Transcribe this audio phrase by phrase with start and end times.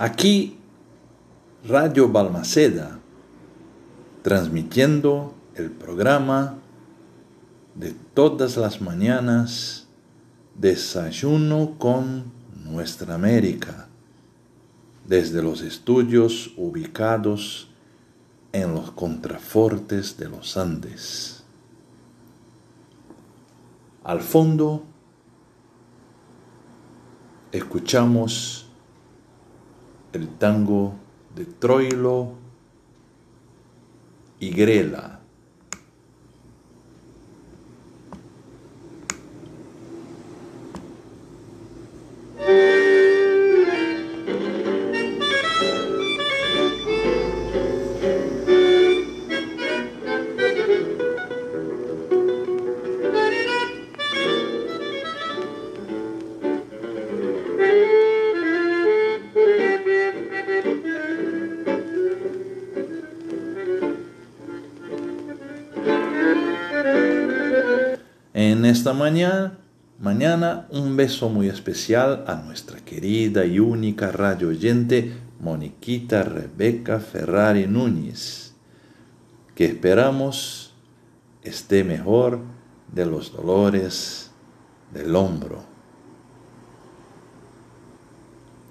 [0.00, 0.56] Aquí,
[1.68, 3.00] Radio Balmaceda,
[4.22, 6.56] transmitiendo el programa
[7.74, 9.88] de todas las mañanas,
[10.54, 12.32] Desayuno con
[12.64, 13.88] Nuestra América,
[15.06, 17.68] desde los estudios ubicados
[18.54, 21.44] en los contrafortes de los Andes.
[24.02, 24.82] Al fondo,
[27.52, 28.69] escuchamos
[30.12, 30.94] el tango
[31.34, 32.32] de Troilo
[34.38, 35.19] y Grela.
[68.80, 69.58] Esta mañana,
[69.98, 77.66] mañana un beso muy especial a nuestra querida y única radio oyente Moniquita Rebeca Ferrari
[77.66, 78.54] Núñez,
[79.54, 80.72] que esperamos
[81.42, 82.40] esté mejor
[82.90, 84.30] de los dolores
[84.94, 85.62] del hombro.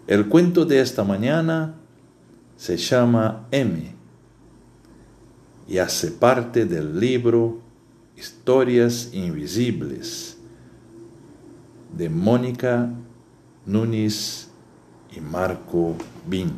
[0.08, 1.76] El cuento de esta mañana
[2.58, 3.94] se llama M
[5.68, 7.69] y hace parte del libro
[8.20, 10.38] Historias Invisibles
[11.96, 12.90] de Mónica
[13.66, 14.50] Núñez
[15.16, 15.96] y Marco
[16.28, 16.52] Bin.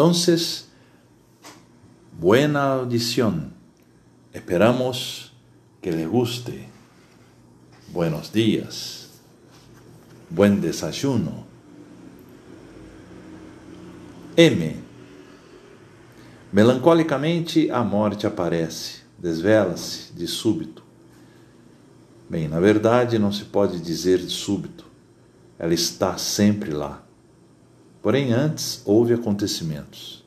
[0.00, 0.66] Entonces,
[2.18, 3.52] buena audición.
[4.32, 5.30] Esperamos
[5.82, 6.70] que le guste.
[7.92, 9.10] Buenos días.
[10.30, 11.44] Buen desayuno.
[14.38, 14.74] M.
[16.50, 20.82] Melancolicamente a morte aparece, desvela-se de súbito.
[22.26, 24.86] Bem, na verdade não se pode dizer de súbito.
[25.58, 27.04] Ela está sempre lá
[28.02, 30.24] Porém, antes houve acontecimentos.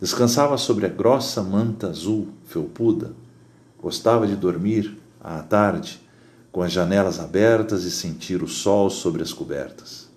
[0.00, 3.12] Descansava sobre a grossa manta azul felpuda.
[3.80, 6.00] Gostava de dormir à tarde,
[6.52, 10.08] com as janelas abertas e sentir o sol sobre as cobertas.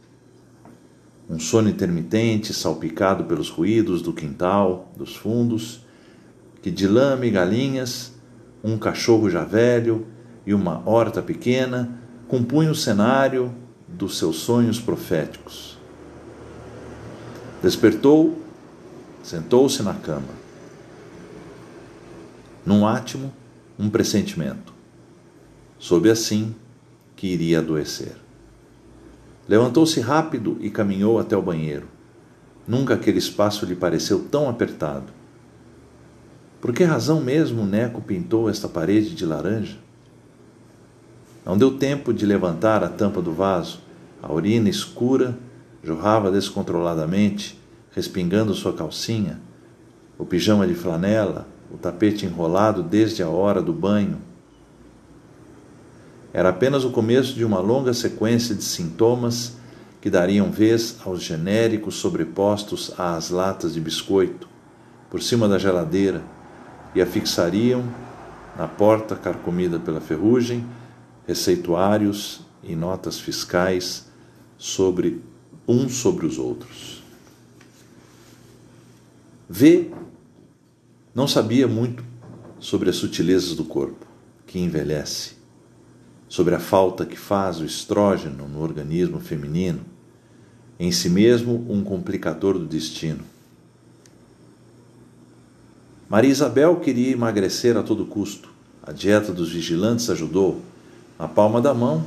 [1.29, 5.81] Um sono intermitente, salpicado pelos ruídos do quintal, dos fundos,
[6.61, 8.13] que de lama e galinhas,
[8.63, 10.05] um cachorro já velho
[10.45, 13.53] e uma horta pequena compunham o cenário
[13.87, 15.76] dos seus sonhos proféticos.
[17.61, 18.37] Despertou,
[19.23, 20.29] sentou-se na cama.
[22.65, 23.33] Num átimo,
[23.79, 24.73] um pressentimento.
[25.79, 26.55] Soube assim
[27.15, 28.15] que iria adoecer.
[29.47, 31.87] Levantou-se rápido e caminhou até o banheiro.
[32.67, 35.11] Nunca aquele espaço lhe pareceu tão apertado.
[36.59, 39.77] Por que razão mesmo o Neco pintou esta parede de laranja?
[41.45, 43.79] Não deu tempo de levantar a tampa do vaso.
[44.21, 45.37] A urina escura
[45.81, 47.56] jorrava descontroladamente,
[47.97, 49.41] respingando sua calcinha,
[50.19, 54.19] o pijama de flanela, o tapete enrolado desde a hora do banho.
[56.31, 59.57] Era apenas o começo de uma longa sequência de sintomas
[59.99, 64.47] que dariam vez aos genéricos sobrepostos às latas de biscoito,
[65.09, 66.21] por cima da geladeira,
[66.93, 67.83] e afixariam,
[68.55, 70.63] na porta carcomida pela ferrugem,
[71.25, 74.05] receituários e notas fiscais
[74.55, 75.19] sobre
[75.67, 76.96] uns sobre os outros.
[79.49, 79.91] V
[81.15, 82.03] não sabia muito
[82.59, 84.05] sobre as sutilezas do corpo,
[84.45, 85.35] que envelhece,
[86.27, 89.81] sobre a falta que faz o estrógeno no organismo feminino,
[90.77, 93.23] em si mesmo um complicador do destino.
[96.09, 98.49] Maria Isabel queria emagrecer a todo custo.
[98.83, 100.61] A dieta dos vigilantes ajudou.
[101.17, 102.05] Na palma da mão,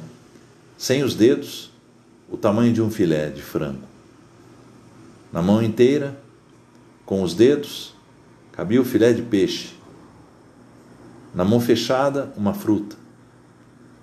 [0.78, 1.70] sem os dedos,
[2.30, 3.82] o tamanho de um filé de frango.
[5.32, 6.18] Na mão inteira,
[7.10, 7.92] com os dedos,
[8.52, 9.74] cabia o filé de peixe.
[11.34, 12.94] Na mão fechada, uma fruta.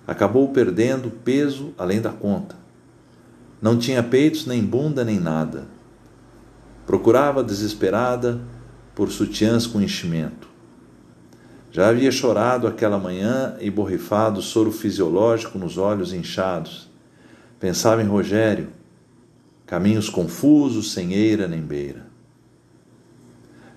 [0.05, 2.57] Acabou perdendo peso além da conta.
[3.61, 5.69] Não tinha peitos, nem bunda, nem nada.
[6.85, 8.41] Procurava desesperada
[8.93, 10.49] por sutiãs com enchimento.
[11.71, 16.89] Já havia chorado aquela manhã e borrifado soro fisiológico nos olhos inchados.
[17.57, 18.67] Pensava em Rogério,
[19.65, 22.06] caminhos confusos, sem eira nem beira.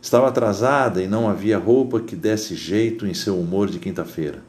[0.00, 4.42] Estava atrasada e não havia roupa que desse jeito em seu humor de quinta-feira.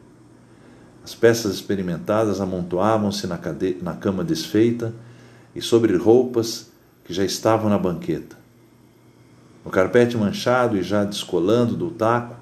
[1.03, 3.39] As peças experimentadas amontoavam-se na,
[3.81, 4.93] na cama desfeita
[5.55, 6.71] e sobre roupas
[7.03, 8.37] que já estavam na banqueta.
[9.65, 12.35] No carpete manchado e já descolando do taco,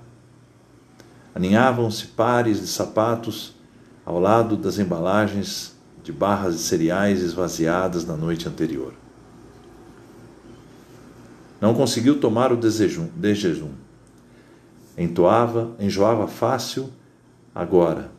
[1.33, 3.55] aninhavam-se pares de sapatos
[4.05, 8.94] ao lado das embalagens de barras de cereais esvaziadas na noite anterior.
[11.59, 13.71] Não conseguiu tomar o desejum, de jejum.
[14.97, 16.89] Entoava, enjoava fácil
[17.53, 18.11] agora.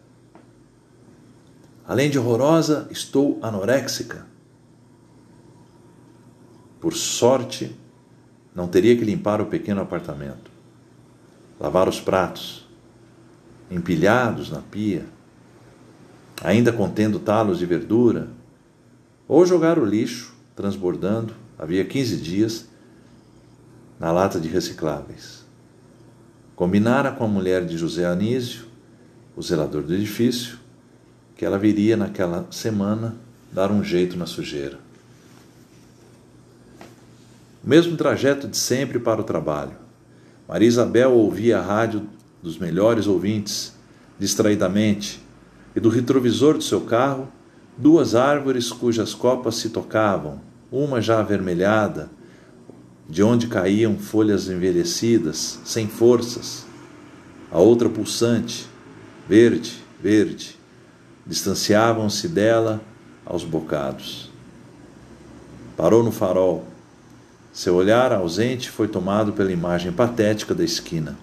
[1.87, 4.27] Além de horrorosa, estou anoréxica.
[6.81, 7.77] Por sorte,
[8.55, 10.51] não teria que limpar o pequeno apartamento,
[11.59, 12.67] lavar os pratos,
[13.71, 15.05] empilhados na pia,
[16.43, 18.29] ainda contendo talos de verdura,
[19.29, 22.69] ou jogar o lixo, transbordando, havia 15 dias,
[24.01, 25.45] na lata de recicláveis.
[26.57, 28.65] Combinara com a mulher de José Anísio,
[29.37, 30.59] o zelador do edifício,
[31.37, 33.15] que ela viria naquela semana
[33.53, 34.79] dar um jeito na sujeira.
[37.63, 39.77] O mesmo trajeto de sempre para o trabalho.
[40.49, 42.09] Maria Isabel ouvia a rádio
[42.43, 43.75] dos melhores ouvintes,
[44.19, 45.23] distraidamente,
[45.77, 47.29] e do retrovisor do seu carro,
[47.77, 50.41] duas árvores cujas copas se tocavam,
[50.73, 52.11] uma já avermelhada,
[53.11, 56.65] de onde caíam folhas envelhecidas, sem forças,
[57.51, 58.69] a outra pulsante,
[59.29, 60.57] verde, verde,
[61.27, 62.81] distanciavam-se dela
[63.27, 64.31] aos bocados.
[65.77, 66.65] Parou no farol.
[67.53, 71.19] Seu olhar ausente foi tomado pela imagem patética da esquina.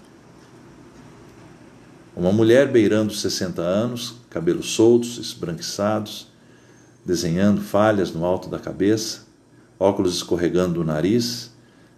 [2.14, 6.28] Uma mulher beirando 60 anos, cabelos soltos, esbranquiçados,
[7.06, 9.22] desenhando falhas no alto da cabeça,
[9.80, 11.56] óculos escorregando do nariz,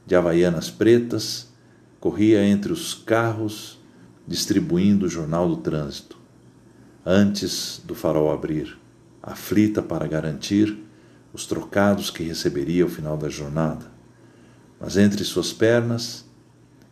[0.09, 1.49] de havaianas pretas,
[1.99, 3.79] corria entre os carros
[4.27, 6.17] distribuindo o jornal do trânsito.
[7.05, 8.75] Antes do farol abrir,
[9.21, 10.75] aflita para garantir
[11.31, 13.85] os trocados que receberia ao final da jornada.
[14.79, 16.25] Mas entre suas pernas,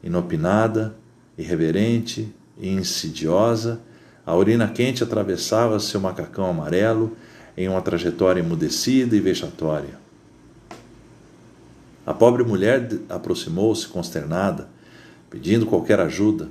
[0.03, 0.95] inopinada,
[1.35, 3.81] irreverente e insidiosa,
[4.23, 7.17] a urina quente atravessava seu macacão amarelo
[7.57, 10.05] em uma trajetória emudecida e vexatória.
[12.07, 14.69] A pobre mulher aproximou-se consternada,
[15.29, 16.47] pedindo qualquer ajuda.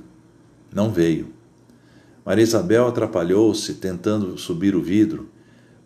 [0.71, 1.33] Não veio.
[2.23, 5.27] Maria Isabel atrapalhou-se, tentando subir o vidro,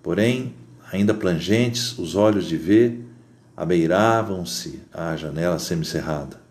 [0.04, 0.54] porém,
[0.92, 3.02] ainda plangentes, os olhos de ver
[3.56, 6.42] abeiravam-se à janela semicerrada.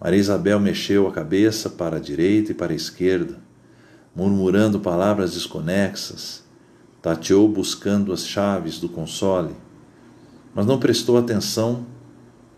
[0.00, 3.38] Maria Isabel mexeu a cabeça para a direita e para a esquerda,
[4.16, 6.44] murmurando palavras desconexas,
[7.02, 9.54] tateou buscando as chaves do console
[10.54, 11.86] mas não prestou atenção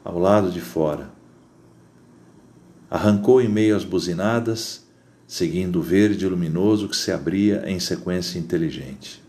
[0.05, 1.11] ao lado de fora.
[2.91, 4.87] Arrancou em meio às buzinadas,
[5.27, 9.23] seguindo o verde luminoso que se abria em sequência inteligente.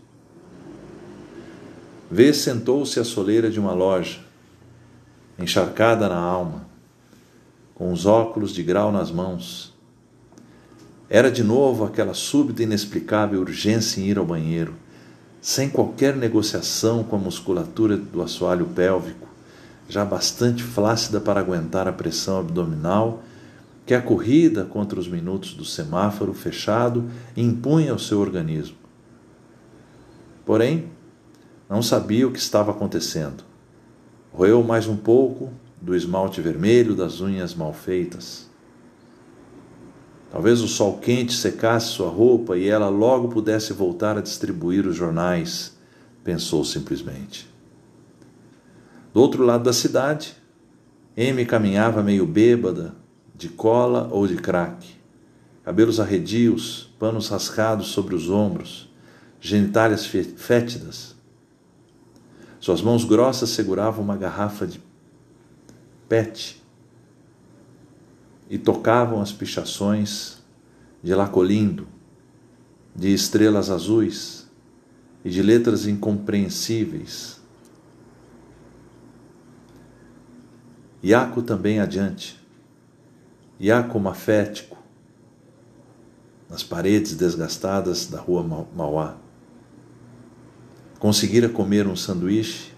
[2.10, 4.20] Vê sentou-se à soleira de uma loja,
[5.38, 6.66] encharcada na alma,
[7.74, 9.74] com os óculos de grau nas mãos.
[11.08, 14.74] Era de novo aquela súbita e inexplicável urgência em ir ao banheiro
[15.40, 19.28] sem qualquer negociação com a musculatura do assoalho pélvico,
[19.88, 23.22] já bastante flácida para aguentar a pressão abdominal
[23.86, 28.76] que a corrida contra os minutos do semáforo fechado impunha ao seu organismo.
[30.44, 30.90] Porém,
[31.68, 33.44] não sabia o que estava acontecendo.
[34.32, 38.48] Roeu mais um pouco do esmalte vermelho das unhas mal feitas.
[40.30, 44.96] Talvez o sol quente secasse sua roupa e ela logo pudesse voltar a distribuir os
[44.96, 45.76] jornais,
[46.24, 47.48] pensou simplesmente.
[49.14, 50.36] Do outro lado da cidade,
[51.16, 52.94] M caminhava meio bêbada,
[53.34, 54.86] de cola ou de crack,
[55.64, 58.90] cabelos arredios, panos rascados sobre os ombros,
[59.40, 61.14] genitálias fétidas.
[62.58, 64.82] Suas mãos grossas seguravam uma garrafa de
[66.08, 66.55] pet
[68.48, 70.38] e tocavam as pichações
[71.02, 71.86] de Lacolindo,
[72.94, 74.48] de estrelas azuis
[75.24, 77.40] e de letras incompreensíveis.
[81.02, 82.40] Iaco também adiante,
[83.60, 84.76] Iaco mafético,
[86.48, 88.42] nas paredes desgastadas da rua
[88.74, 89.16] Mauá.
[90.98, 92.72] Conseguira comer um sanduíche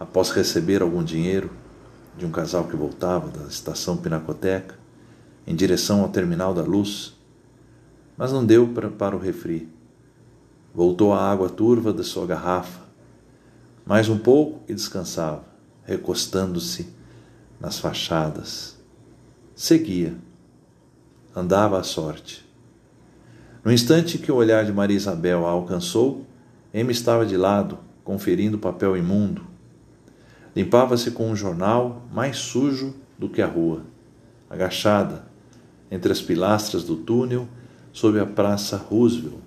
[0.00, 1.50] após receber algum dinheiro
[2.16, 4.83] de um casal que voltava da estação Pinacoteca
[5.46, 7.14] em direção ao terminal da luz,
[8.16, 9.68] mas não deu para, para o refri.
[10.74, 12.82] Voltou à água turva de sua garrafa,
[13.86, 15.44] mais um pouco e descansava,
[15.84, 16.88] recostando-se
[17.60, 18.76] nas fachadas.
[19.54, 20.14] Seguia.
[21.36, 22.44] Andava à sorte.
[23.64, 26.24] No instante que o olhar de Maria Isabel a alcançou,
[26.74, 29.46] Amy estava de lado, conferindo o papel imundo.
[30.54, 33.82] Limpava-se com um jornal mais sujo do que a rua,
[34.48, 35.24] agachada,
[35.90, 37.48] entre as pilastras do túnel,
[37.92, 39.38] sob a praça Roosevelt.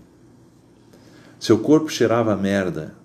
[1.40, 2.96] Seu corpo cheirava a merda.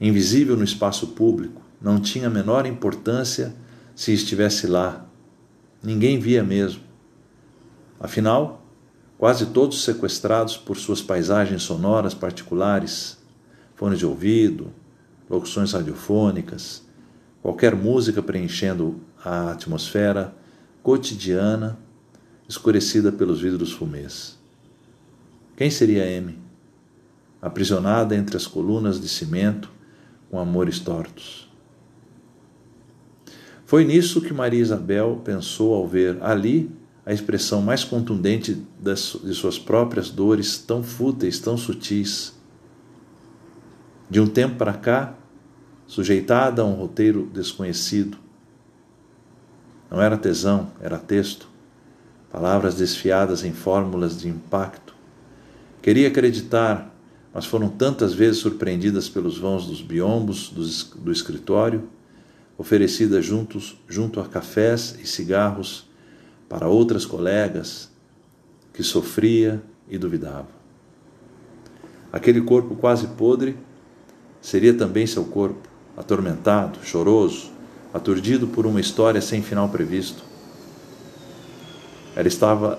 [0.00, 3.54] Invisível no espaço público, não tinha a menor importância
[3.94, 5.06] se estivesse lá.
[5.82, 6.82] Ninguém via mesmo.
[8.00, 8.64] Afinal,
[9.18, 13.18] quase todos sequestrados por suas paisagens sonoras particulares,
[13.74, 14.72] fones de ouvido,
[15.28, 16.82] locuções radiofônicas,
[17.42, 20.34] qualquer música preenchendo a atmosfera
[20.82, 21.78] cotidiana
[22.48, 24.38] escurecida pelos vidros fumês.
[25.56, 26.38] Quem seria M?
[27.40, 29.70] Aprisionada entre as colunas de cimento
[30.30, 31.48] com amores tortos.
[33.66, 36.70] Foi nisso que Maria Isabel pensou ao ver ali
[37.06, 42.34] a expressão mais contundente de suas próprias dores, tão fúteis, tão sutis.
[44.08, 45.14] De um tempo para cá,
[45.86, 48.18] sujeitada a um roteiro desconhecido.
[49.90, 51.48] Não era tesão, era texto,
[52.34, 54.92] palavras desfiadas em fórmulas de impacto.
[55.80, 56.92] Queria acreditar,
[57.32, 61.84] mas foram tantas vezes surpreendidas pelos vãos dos biombos do, do escritório,
[62.58, 65.88] oferecidas juntos, junto a cafés e cigarros
[66.48, 67.88] para outras colegas,
[68.72, 70.48] que sofria e duvidava.
[72.12, 73.56] Aquele corpo quase podre
[74.40, 77.52] seria também seu corpo, atormentado, choroso,
[77.92, 80.33] aturdido por uma história sem final previsto.
[82.16, 82.78] Ela estava,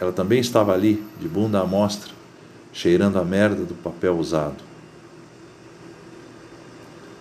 [0.00, 2.12] ela também estava ali, de bunda à mostra,
[2.72, 4.62] cheirando a merda do papel usado.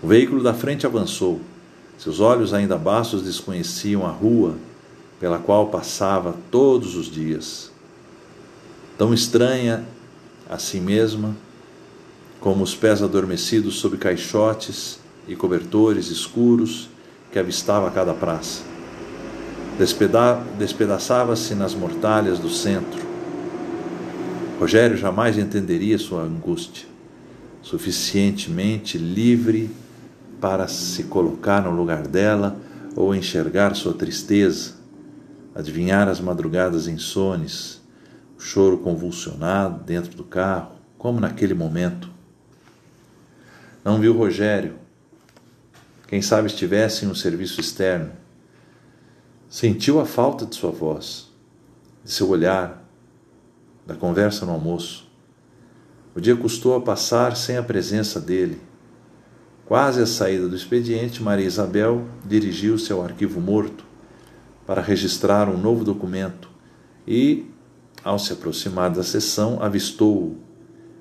[0.01, 1.39] O veículo da frente avançou.
[1.97, 4.55] Seus olhos ainda baços desconheciam a rua
[5.19, 7.71] pela qual passava todos os dias.
[8.97, 9.85] Tão estranha
[10.50, 11.35] a si mesma,
[12.41, 16.89] como os pés adormecidos sob caixotes e cobertores escuros
[17.31, 18.73] que avistava a cada praça.
[19.77, 23.01] Despeda Despedaçava-se nas mortalhas do centro.
[24.60, 26.86] Rogério jamais entenderia sua angústia,
[27.62, 29.72] suficientemente livre
[30.39, 32.56] para se colocar no lugar dela
[32.96, 34.75] ou enxergar sua tristeza,
[35.56, 37.82] adivinhar as madrugadas insones,
[38.38, 42.12] o choro convulsionado dentro do carro, como naquele momento.
[43.84, 44.75] Não viu Rogério.
[46.08, 48.12] Quem sabe estivesse em um serviço externo.
[49.53, 51.29] Sentiu a falta de sua voz,
[52.03, 52.83] de seu olhar,
[53.86, 55.07] da conversa no almoço.
[56.15, 58.60] O dia custou a passar sem a presença dele
[59.65, 63.86] Quase à saída do expediente, Maria Isabel dirigiu-se ao arquivo morto
[64.67, 66.50] para registrar um novo documento
[67.07, 67.45] e,
[68.03, 70.38] ao se aproximar da sessão, avistou-o,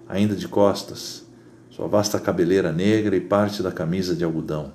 [0.09, 1.27] ainda de costas,
[1.71, 4.73] sua vasta cabeleira negra e parte da camisa de algodão.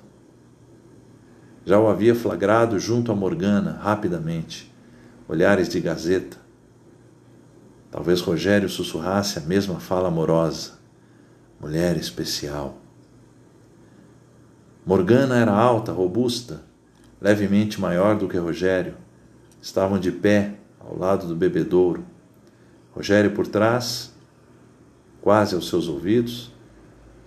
[1.68, 4.72] Já o havia flagrado junto a Morgana, rapidamente,
[5.28, 6.38] olhares de gazeta.
[7.90, 10.78] Talvez Rogério sussurrasse a mesma fala amorosa.
[11.60, 12.78] Mulher especial.
[14.86, 16.62] Morgana era alta, robusta,
[17.20, 18.94] levemente maior do que Rogério.
[19.60, 22.02] Estavam de pé ao lado do bebedouro.
[22.94, 24.14] Rogério por trás,
[25.20, 26.50] quase aos seus ouvidos.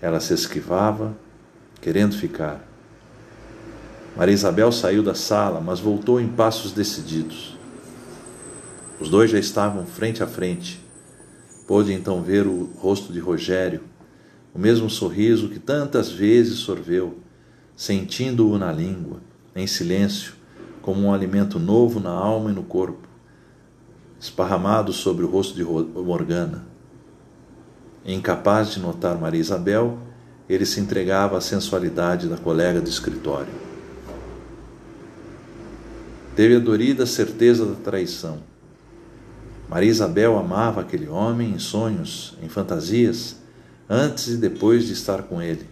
[0.02, 1.16] Ela se esquivava,
[1.80, 2.71] querendo ficar.
[4.16, 7.58] Maria Isabel saiu da sala, mas voltou em passos decididos.
[9.00, 10.84] Os dois já estavam frente a frente.
[11.68, 13.82] Pôde então ver o rosto de Rogério,
[14.54, 17.18] o mesmo sorriso que tantas vezes sorveu
[17.76, 19.22] sentindo-o na língua,
[19.56, 20.34] em silêncio,
[20.82, 23.08] como um alimento novo na alma e no corpo,
[24.20, 26.66] esparramado sobre o rosto de Morgana.
[28.06, 29.98] Incapaz de notar Maria Isabel,
[30.50, 33.71] ele se entregava à sensualidade da colega de escritório.
[36.36, 38.40] Teve a dorida certeza da traição.
[39.70, 43.38] Maria Isabel amava aquele homem em sonhos, em fantasias,
[43.90, 45.66] antes e depois de estar com ele.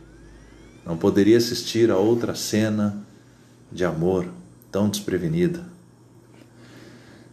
[0.85, 3.05] Não poderia assistir a outra cena
[3.71, 4.25] de amor
[4.71, 5.65] tão desprevenida.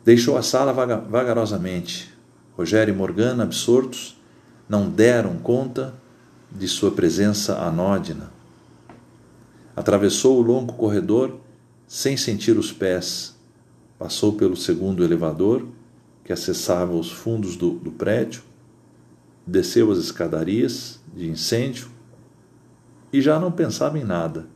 [0.05, 2.15] Deixou a sala vagarosamente.
[2.57, 4.17] Rogério e Morgana, absortos,
[4.69, 5.95] não deram conta
[6.51, 8.31] de sua presença anódina.
[9.75, 11.41] Atravessou o longo corredor
[11.87, 13.37] sem sentir os pés,
[13.99, 15.67] Passou pelo segundo elevador,
[16.23, 18.43] que acessava os fundos do, do prédio,
[19.47, 21.89] desceu as escadarias de incêndio
[23.13, 24.47] e já não pensava em nada.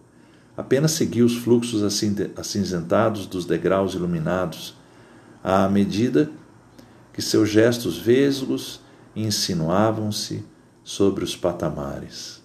[0.56, 1.82] Apenas seguia os fluxos
[2.36, 4.76] acinzentados dos degraus iluminados,
[5.42, 6.30] à medida
[7.14, 8.80] que seus gestos vesgos
[9.16, 10.44] insinuavam-se
[10.84, 12.39] sobre os patamares.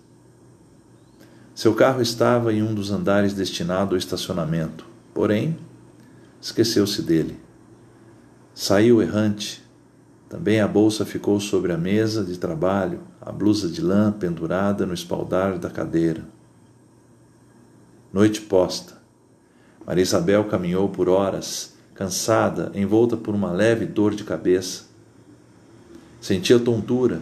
[1.55, 5.57] Seu carro estava em um dos andares destinado ao estacionamento, porém,
[6.41, 7.39] esqueceu-se dele.
[8.53, 9.63] Saiu errante.
[10.27, 14.93] Também a bolsa ficou sobre a mesa de trabalho, a blusa de lã pendurada no
[14.93, 16.25] espaldar da cadeira.
[18.11, 18.95] Noite posta.
[19.87, 24.87] Maria Isabel caminhou por horas, cansada, envolta por uma leve dor de cabeça.
[26.19, 27.21] Sentia tontura,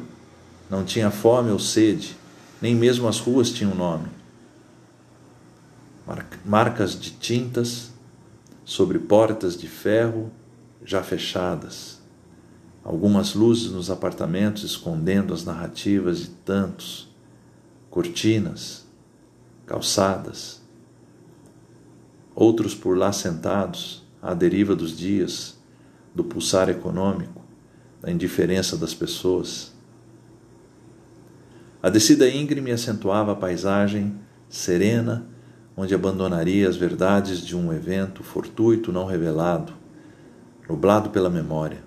[0.71, 2.17] não tinha fome ou sede,
[2.59, 4.22] nem mesmo as ruas tinham nome.
[6.45, 7.91] Marcas de tintas
[8.65, 10.31] sobre portas de ferro
[10.83, 12.01] já fechadas.
[12.83, 17.09] Algumas luzes nos apartamentos escondendo as narrativas de tantos,
[17.89, 18.85] cortinas,
[19.65, 20.61] calçadas.
[22.35, 25.57] Outros por lá sentados, à deriva dos dias,
[26.13, 27.41] do pulsar econômico,
[28.01, 29.71] da indiferença das pessoas.
[31.81, 34.19] A descida íngreme acentuava a paisagem
[34.49, 35.27] serena,
[35.75, 39.73] onde abandonaria as verdades de um evento fortuito não revelado,
[40.69, 41.83] nublado pela memória.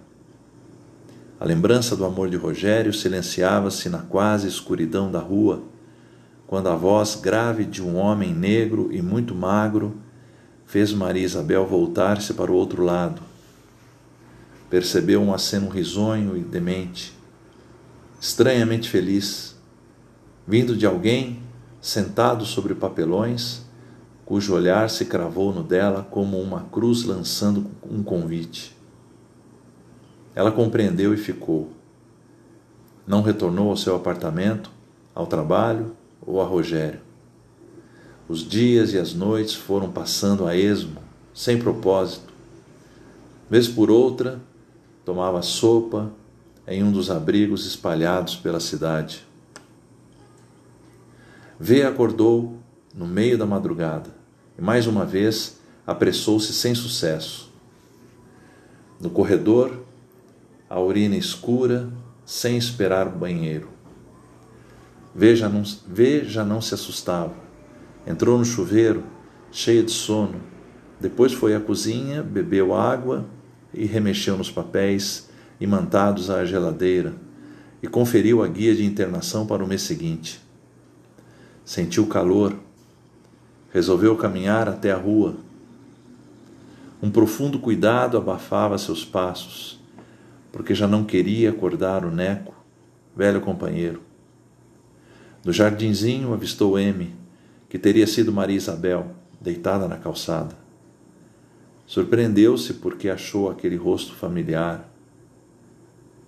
[1.38, 5.62] A lembrança do amor de Rogério silenciava-se na quase escuridão da rua,
[6.46, 9.98] quando a voz grave de um homem negro e muito magro
[10.64, 13.20] fez Maria Isabel voltar-se para o outro lado.
[14.70, 17.12] Percebeu um aceno risonho e demente,
[18.20, 19.54] estranhamente feliz,
[20.46, 21.42] vindo de alguém
[21.80, 23.65] sentado sobre papelões,
[24.26, 28.76] cujo olhar se cravou no dela como uma cruz lançando um convite.
[30.34, 31.70] Ela compreendeu e ficou.
[33.06, 34.68] Não retornou ao seu apartamento,
[35.14, 37.00] ao trabalho ou a Rogério.
[38.28, 41.00] Os dias e as noites foram passando a esmo,
[41.32, 42.34] sem propósito.
[43.48, 44.40] Vez por outra,
[45.04, 46.10] tomava sopa
[46.66, 49.24] em um dos abrigos espalhados pela cidade.
[51.60, 52.65] V acordou
[52.96, 54.10] no meio da madrugada
[54.58, 57.52] e mais uma vez apressou-se sem sucesso.
[58.98, 59.84] No corredor,
[60.68, 61.88] a urina escura,
[62.24, 63.68] sem esperar o banheiro.
[65.14, 67.46] V já não, v já não se assustava
[68.06, 69.02] Entrou no chuveiro,
[69.50, 70.40] cheia de sono.
[71.00, 73.26] Depois foi à cozinha, bebeu água
[73.74, 75.28] e remexeu nos papéis
[75.60, 77.14] imantados à geladeira
[77.82, 80.40] e conferiu a guia de internação para o mês seguinte.
[81.64, 82.54] Sentiu calor.
[83.76, 85.36] Resolveu caminhar até a rua.
[87.02, 89.78] Um profundo cuidado abafava seus passos,
[90.50, 92.54] porque já não queria acordar o Neco,
[93.14, 94.00] velho companheiro.
[95.44, 97.14] No jardinzinho avistou M,
[97.68, 100.56] que teria sido Maria Isabel, deitada na calçada.
[101.86, 104.88] Surpreendeu-se porque achou aquele rosto familiar.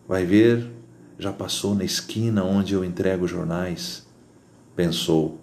[0.06, 0.70] Vai ver,
[1.18, 4.06] já passou na esquina onde eu entrego jornais,
[4.76, 5.40] pensou,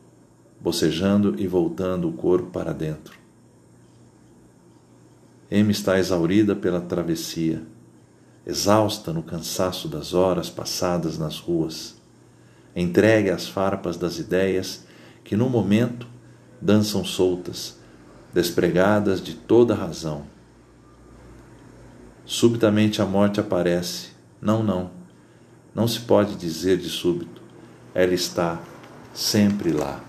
[0.59, 3.17] bocejando e voltando o corpo para dentro.
[5.49, 7.63] M está exaurida pela travessia,
[8.45, 11.95] exausta no cansaço das horas passadas nas ruas,
[12.75, 14.85] entregue às farpas das ideias
[15.23, 16.07] que no momento
[16.61, 17.77] dançam soltas,
[18.33, 20.25] despregadas de toda razão.
[22.25, 24.09] Subitamente a morte aparece.
[24.41, 24.91] Não, não.
[25.73, 27.41] Não se pode dizer de súbito.
[27.93, 28.59] Ela está
[29.13, 30.03] sempre lá.